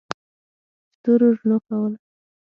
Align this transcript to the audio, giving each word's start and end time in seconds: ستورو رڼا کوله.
ستورو 0.93 1.27
رڼا 1.37 1.57
کوله. 1.67 1.97